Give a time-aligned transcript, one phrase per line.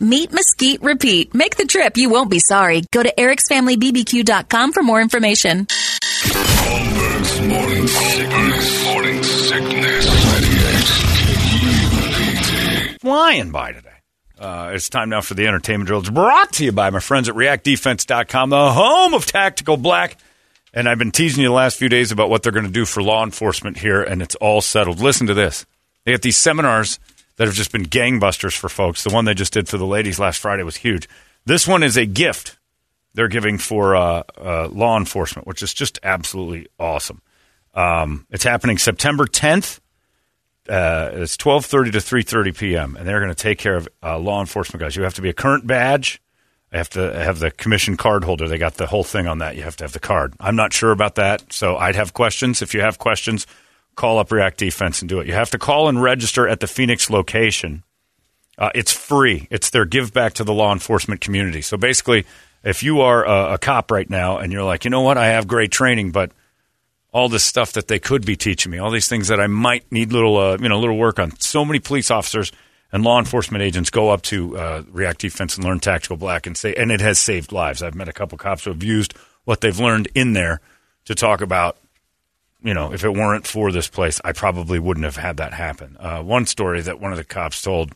[0.00, 1.34] Meat Mesquite Repeat.
[1.34, 2.82] Make the trip, you won't be sorry.
[2.92, 5.66] Go to ericsfamilybbq.com for more information.
[13.00, 13.88] Flying by today.
[14.38, 16.00] Uh, it's time now for the entertainment drill.
[16.00, 20.18] It's brought to you by my friends at reactdefense.com, the home of tactical black.
[20.74, 22.84] And I've been teasing you the last few days about what they're going to do
[22.84, 25.00] for law enforcement here, and it's all settled.
[25.00, 25.64] Listen to this.
[26.04, 26.98] They got these seminars
[27.36, 29.04] that have just been gangbusters for folks.
[29.04, 31.08] The one they just did for the ladies last Friday was huge.
[31.44, 32.58] This one is a gift
[33.14, 37.22] they're giving for uh, uh, law enforcement, which is just absolutely awesome.
[37.74, 39.80] Um, it's happening September 10th
[40.68, 42.96] uh, it's twelve thirty to three thirty p.m.
[42.96, 44.96] and they're going to take care of uh, law enforcement guys.
[44.96, 46.20] You have to be a current badge.
[46.72, 48.48] I have to have the commission card holder.
[48.48, 49.56] They got the whole thing on that.
[49.56, 50.34] You have to have the card.
[50.40, 52.60] I'm not sure about that, so I'd have questions.
[52.60, 53.46] If you have questions,
[53.96, 55.26] call up React Defense and do it.
[55.26, 57.82] You have to call and register at the Phoenix location.
[58.58, 59.48] Uh, it's free.
[59.50, 61.62] It's their give back to the law enforcement community.
[61.62, 62.24] So basically,
[62.62, 65.26] if you are a, a cop right now and you're like, you know what, I
[65.26, 66.32] have great training, but
[67.12, 69.90] all this stuff that they could be teaching me, all these things that I might
[69.90, 71.38] need little, uh, you know, little work on.
[71.38, 72.52] So many police officers
[72.92, 76.56] and law enforcement agents go up to uh, React Defense and learn Tactical Black and
[76.56, 77.82] say, and it has saved lives.
[77.82, 79.14] I've met a couple cops who have used
[79.44, 80.60] what they've learned in there
[81.06, 81.78] to talk about,
[82.62, 85.96] you know, if it weren't for this place, I probably wouldn't have had that happen.
[85.98, 87.92] Uh, one story that one of the cops told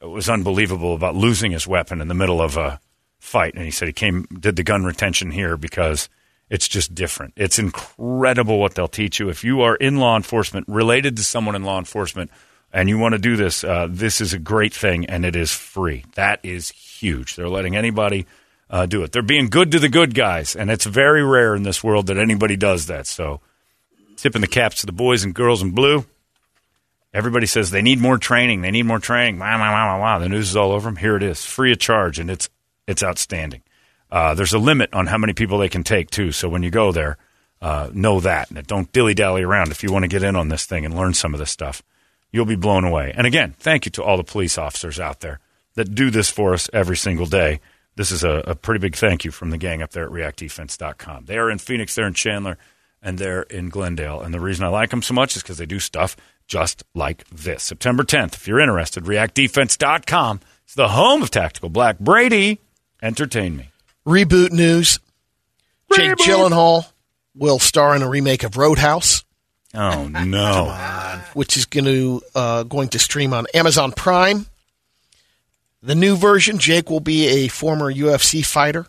[0.00, 2.80] was unbelievable about losing his weapon in the middle of a
[3.18, 6.08] fight, and he said he came did the gun retention here because
[6.50, 7.34] it's just different.
[7.36, 9.28] It's incredible what they'll teach you.
[9.28, 12.30] If you are in law enforcement, related to someone in law enforcement,
[12.72, 15.52] and you want to do this, uh, this is a great thing, and it is
[15.52, 16.04] free.
[16.14, 17.36] That is huge.
[17.36, 18.26] They're letting anybody
[18.70, 19.12] uh, do it.
[19.12, 22.18] They're being good to the good guys, and it's very rare in this world that
[22.18, 23.06] anybody does that.
[23.06, 23.40] So,
[24.18, 26.04] tipping the caps to the boys and girls in blue.
[27.14, 28.60] Everybody says they need more training.
[28.60, 29.38] They need more training.
[29.38, 30.18] Wow, wow, wow, wow.
[30.18, 30.96] The news is all over them.
[30.96, 32.50] Here it is, free of charge, and it's
[32.86, 33.62] it's outstanding.
[34.10, 36.32] Uh, there's a limit on how many people they can take too.
[36.32, 37.18] So when you go there,
[37.60, 39.70] uh, know that and don't dilly dally around.
[39.70, 41.82] If you want to get in on this thing and learn some of this stuff,
[42.30, 43.12] you'll be blown away.
[43.16, 45.40] And again, thank you to all the police officers out there
[45.74, 47.60] that do this for us every single day.
[47.96, 51.24] This is a, a pretty big thank you from the gang up there at reactdefense.com.
[51.24, 52.58] They are in Phoenix, they're in Chandler,
[53.02, 54.20] and they're in Glendale.
[54.20, 56.16] And the reason I like them so much is because they do stuff
[56.46, 57.62] just like this.
[57.62, 60.40] September 10th, if you're interested, reactdefense.com.
[60.64, 61.98] It's the home of Tactical Black.
[61.98, 62.60] Brady,
[63.02, 63.70] entertain me.
[64.06, 64.98] Reboot news.
[65.94, 66.86] Jake Gyllenhaal
[67.34, 69.24] will star in a remake of Roadhouse,
[69.74, 71.20] Oh, no.
[71.34, 74.46] which is going to uh, going to stream on Amazon Prime.
[75.82, 78.86] The new version, Jake will be a former UFC fighter,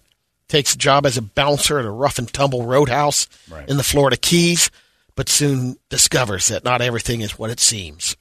[0.49, 3.69] takes a job as a bouncer at a rough and tumble roadhouse Right.
[3.69, 4.69] in the Florida Keys,
[5.15, 8.17] but soon discovers that not everything is what it seems.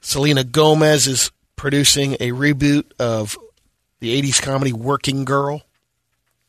[0.00, 3.38] Selena Gomez is producing a reboot of
[4.00, 5.62] the 80s comedy Working Girl.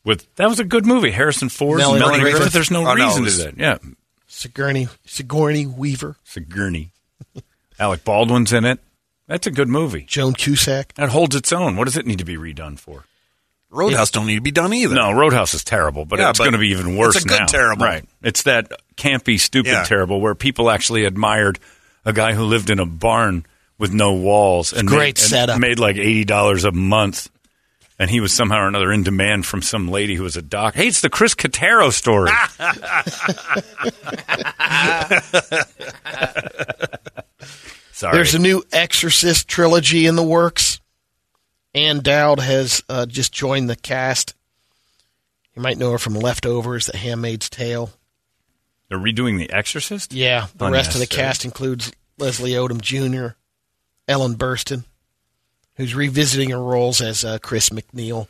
[0.04, 1.12] With That was a good movie.
[1.12, 2.36] Harrison Ford, Melanie Melanie, Griffith.
[2.38, 2.52] Griffith.
[2.52, 3.58] There's no Oh, reason it was- to that.
[3.58, 3.78] Yeah.
[4.26, 6.90] Sigourney, Sigourney Weaver, Sigourney.
[7.78, 8.80] Alec Baldwin's in it.
[9.28, 10.02] That's a good movie.
[10.02, 10.92] Joan Cusack.
[10.94, 11.76] That holds its own.
[11.76, 13.04] What does it need to be redone for?
[13.74, 14.94] Roadhouse don't need to be done either.
[14.94, 17.28] No, Roadhouse is terrible, but Yeah, it's but going to be even worse it's a
[17.28, 17.46] good now.
[17.46, 17.84] terrible.
[17.84, 18.04] Right.
[18.22, 19.84] It's that campy, stupid Yeah.
[19.84, 21.58] terrible where people actually admired
[22.04, 23.46] a guy who lived in a barn
[23.78, 25.60] with no walls and Great made, and setup.
[25.60, 27.28] made like eighty dollars a month.
[27.96, 30.74] And he was somehow or another in demand from some lady who was a doc.
[30.74, 32.28] Hey, it's the Chris Catero story.
[37.92, 38.16] Sorry.
[38.16, 40.80] There's a new Exorcist trilogy in the works.
[41.74, 44.34] Ann Dowd has uh, just joined the cast.
[45.54, 47.90] You might know her from Leftovers, The Handmaid's Tale.
[48.88, 50.12] They're redoing The Exorcist?
[50.12, 53.34] Yeah, the rest of the cast includes Leslie Odom Jr.,
[54.06, 54.84] Ellen Burstyn,
[55.76, 58.28] who's revisiting her roles as uh, Chris MacNeil.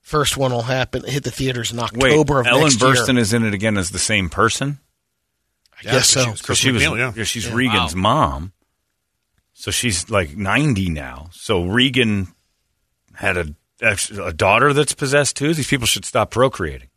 [0.00, 3.22] First one will happen hit the theaters in Wait, October of Ellen next Burstyn year.
[3.22, 4.78] is in it again as the same person?
[5.78, 6.24] I guess so.
[6.24, 7.12] She was Chris she was, MacNeil, yeah.
[7.16, 8.52] yeah, she's Regan's mom.
[9.62, 11.28] So she's like 90 now.
[11.30, 12.26] So Regan
[13.14, 13.54] had a
[14.20, 15.54] a daughter that's possessed too.
[15.54, 16.88] These people should stop procreating.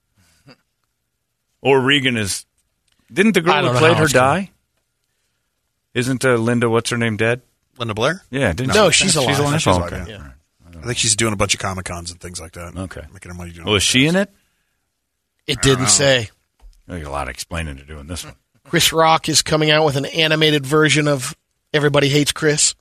[1.62, 2.48] Or Regan is.
[3.14, 4.46] Didn't the girl I who played her it's going.
[4.46, 4.52] die?
[5.94, 6.68] Isn't uh, Linda?
[6.68, 7.18] What's her name?
[7.18, 7.44] Dead?
[7.78, 8.24] Linda Blair?
[8.32, 8.52] Yeah.
[8.54, 9.62] Didn't No, she- she's alive.
[9.62, 10.12] She's Oh, alive, okay.
[10.12, 10.18] yeah.
[10.18, 10.78] All right.
[10.78, 12.76] I think she's doing a bunch of Comic Cons and things like that.
[12.76, 13.02] Okay.
[13.14, 14.32] Making her money doing Well, is she in it?
[15.46, 16.32] It didn't say.
[16.88, 18.34] There's a lot of explaining to do in this one.
[18.64, 21.36] Chris Rock is coming out with an animated version of
[21.76, 22.74] Everybody Hates Chris.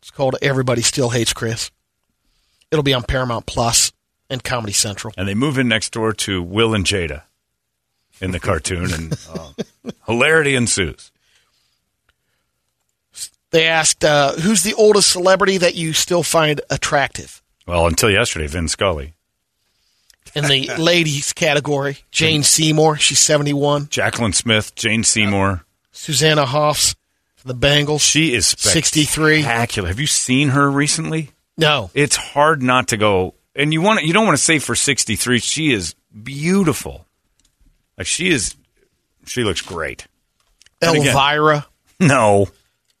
[0.00, 1.70] It's called Everybody Still Hates Chris.
[2.70, 3.92] It'll be on Paramount Plus
[4.30, 5.12] and Comedy Central.
[5.18, 7.24] And they move in next door to Will and Jada
[8.22, 9.50] in the cartoon, and uh,
[10.06, 11.12] hilarity ensues.
[13.50, 18.46] They asked, uh, "Who's the oldest celebrity that you still find attractive?" Well, until yesterday,
[18.46, 19.12] Vin Scully.
[20.34, 23.88] In the ladies category, Jane Seymour, she's seventy-one.
[23.88, 25.66] Jaclyn Smith, Jane Seymour.
[25.92, 26.94] Susanna Hoffs
[27.46, 28.02] the Bangles.
[28.02, 29.42] She is 63.
[29.42, 29.88] spectacular.
[29.88, 31.30] Have you seen her recently?
[31.56, 33.34] no, It's hard not to go.
[33.54, 35.38] And you want you don't want to say for 63.
[35.38, 37.06] She is beautiful.
[37.96, 38.54] Like she is.
[39.26, 40.06] She looks great.
[40.82, 41.66] And again- Elvira,
[41.98, 42.48] No,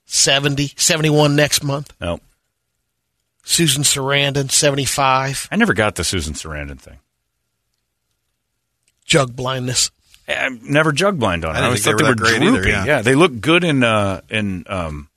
[0.06, 1.92] 70, 71 next month.
[2.00, 2.20] no.
[3.48, 5.46] Susan Sarandon, seventy-five.
[5.52, 6.98] I never got the Susan Sarandon thing.
[9.04, 9.90] Jug blindness.
[10.28, 11.50] I'm never jug blind on.
[11.50, 11.56] I it.
[11.56, 12.70] didn't always thought they they were were that great either, droopy.
[12.88, 13.02] yeah.
[13.02, 15.08] they look good in uh, in um,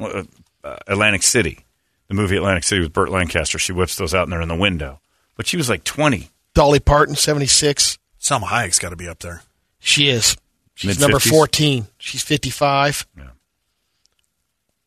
[0.00, 0.24] uh,
[0.64, 1.60] uh, Atlantic City,
[2.08, 3.58] the movie Atlantic City with Burt Lancaster.
[3.58, 5.00] She whips those out and they're in the window.
[5.36, 6.28] But she was like 20.
[6.54, 7.98] Dolly Parton, seventy-six.
[8.20, 9.42] Salma Hayek's got to be up there.
[9.78, 10.36] She is.
[10.74, 11.00] She's Mid-fifties?
[11.00, 11.86] number 14.
[11.98, 13.06] She's 55.
[13.16, 13.24] Yeah.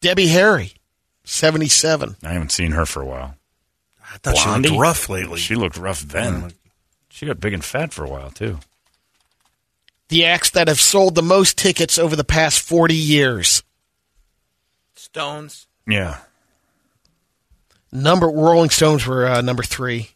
[0.01, 0.73] Debbie Harry,
[1.23, 2.15] 77.
[2.23, 3.35] I haven't seen her for a while.
[4.13, 5.39] I thought she looked rough lately.
[5.39, 6.41] She looked rough then.
[6.41, 6.49] Yeah.
[7.09, 8.59] She got big and fat for a while too.
[10.11, 13.63] The acts that have sold the most tickets over the past 40 years.
[14.95, 15.67] Stones.
[15.87, 16.17] Yeah.
[17.93, 20.09] Number Rolling Stones were uh, number three.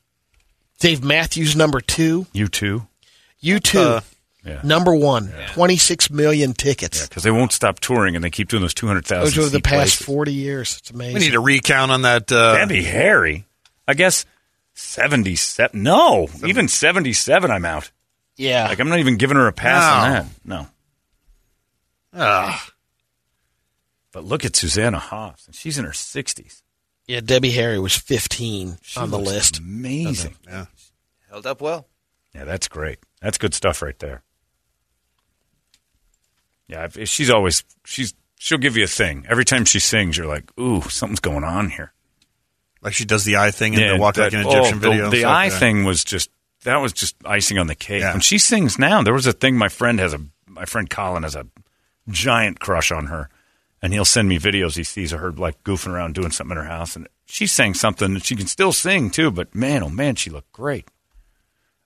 [0.79, 2.27] Dave Matthews, number two.
[2.33, 2.85] U2.
[3.39, 4.01] You two, Uh,
[4.45, 4.59] Yeah.
[4.63, 5.33] number one.
[5.53, 6.99] 26 million tickets.
[6.99, 9.61] Yeah, because they won't stop touring and they keep doing those 200,000 Those over the
[9.61, 10.05] past places.
[10.05, 10.75] 40 years.
[10.79, 11.13] It's amazing.
[11.15, 12.29] we need a recount on that.
[12.31, 13.45] Uh, Debbie Harry.
[13.87, 14.25] I guess
[14.73, 15.81] 77.
[15.81, 17.91] No, even 77 I'm out.
[18.37, 18.67] Yeah.
[18.67, 20.25] Like I'm not even giving her a pass on that.
[20.45, 20.67] No.
[22.13, 22.67] ah,
[24.11, 25.47] But look at Susanna Hoffs.
[25.51, 26.61] She's in her 60s.
[27.07, 29.59] yeah, Debbie Harry was 15 She on the list.
[29.59, 30.35] Amazing.
[30.47, 30.65] yeah.
[31.29, 31.87] Held up well.
[32.33, 32.99] Yeah, that's great.
[33.21, 34.21] That's good stuff right there.
[36.67, 40.17] Yeah, if, if she's always she's she'll give you a thing every time she sings.
[40.17, 41.93] You're like, ooh, something's going on here.
[42.81, 44.89] Like she does the eye thing in the walk that- like an oh, Egyptian the-
[44.89, 45.03] video.
[45.05, 45.59] and The, stuff, eye yeah.
[45.59, 46.29] thing was just
[46.65, 48.01] that was just icing on the cake.
[48.01, 48.11] Yeah.
[48.11, 49.57] When she sings now, there was a thing.
[49.57, 51.47] My friend has a my friend Colin has a
[52.09, 53.29] giant crush on her,
[53.81, 56.63] and he'll send me videos he sees of her like goofing around doing something in
[56.63, 58.13] her house, and she sang something.
[58.13, 60.87] and She can still sing too, but man, oh man, she looked great.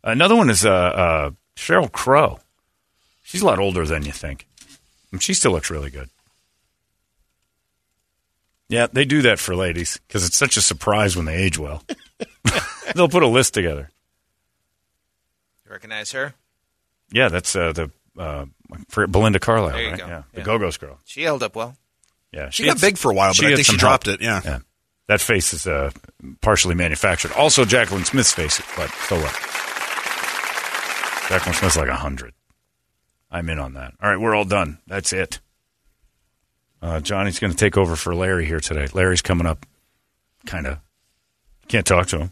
[0.03, 2.39] Another one is uh, uh, Sheryl Crow.
[3.23, 4.47] She's a lot older than you think.
[5.11, 6.09] And she still looks really good.
[8.69, 11.83] Yeah, they do that for ladies because it's such a surprise when they age well.
[12.95, 13.89] They'll put a list together.
[15.79, 16.33] You recognize her?
[17.11, 18.45] Yeah, that's uh, the uh,
[18.89, 19.99] for Belinda Carlisle, There you right?
[19.99, 20.07] go.
[20.07, 20.43] Yeah, the Yeah.
[20.45, 20.99] Go Go's girl.
[21.05, 21.75] She held up well.
[22.33, 24.19] Yeah, She got had- big for a while, but I think she dropped help.
[24.19, 24.41] it, yeah.
[24.43, 24.59] yeah.
[25.07, 25.91] That face is uh,
[26.41, 27.31] partially manufactured.
[27.31, 29.31] Also, Jaclyn Smith's face, but so what?
[31.29, 32.33] Jaclyn Smith's like a hundred.
[33.31, 33.93] I'm in on that.
[34.03, 34.79] All right, we're all done.
[34.85, 35.39] That's it.
[36.81, 38.87] Uh, Johnny's going to take over for Larry here today.
[38.93, 39.65] Larry's coming up.
[40.45, 40.79] Kind of.
[41.69, 42.31] Can't talk to him.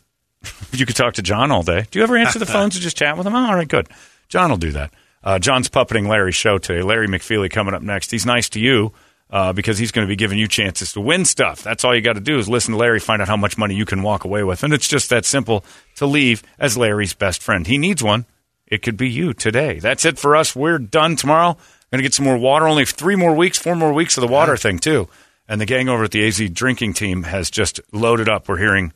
[0.72, 1.86] You could talk to John all day.
[1.89, 3.36] Do you ever answer the phones and just chat with him?
[3.36, 3.88] Oh, all right, good.
[4.29, 4.94] John will do that.
[5.24, 6.82] Uh, John's puppeting Larry's show today.
[6.82, 8.12] Larry McFeely coming up next.
[8.12, 8.94] He's nice to you
[9.29, 11.62] uh, because he's going to be giving you chances to win stuff.
[11.63, 13.75] That's all you got to do is listen to Larry, find out how much money
[13.75, 14.63] you can walk away with.
[14.63, 15.65] And it's just that simple
[15.96, 17.67] to leave as Larry's best friend.
[17.67, 18.25] He needs one.
[18.67, 19.79] It could be you today.
[19.79, 20.56] That's it for us.
[20.56, 21.58] We're done tomorrow.
[21.91, 22.67] Going to get some more water.
[22.67, 25.08] Only three more weeks, four more weeks of the water thing, too.
[25.48, 28.50] And the gang over at the AZ drinking team has just loaded up.
[28.50, 28.91] We're hearing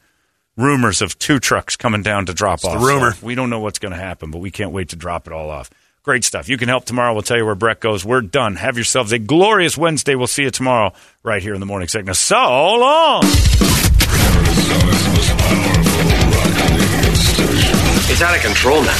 [0.61, 2.79] rumors of two trucks coming down to drop off.
[2.79, 3.13] the rumor.
[3.13, 5.33] So we don't know what's going to happen, but we can't wait to drop it
[5.33, 5.69] all off.
[6.03, 6.49] Great stuff.
[6.49, 7.13] You can help tomorrow.
[7.13, 8.03] We'll tell you where Brett goes.
[8.03, 8.55] We're done.
[8.55, 10.15] Have yourselves a glorious Wednesday.
[10.15, 12.17] We'll see you tomorrow right here in the morning sickness.
[12.19, 13.21] So long.
[18.13, 18.97] It's out of control now.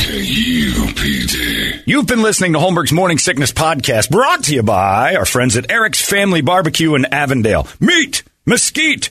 [0.00, 1.82] K-U-P-D.
[1.86, 5.70] You've been listening to Holmberg's Morning Sickness Podcast, brought to you by our friends at
[5.70, 7.66] Eric's Family Barbecue in Avondale.
[7.80, 9.10] Meat, mesquite,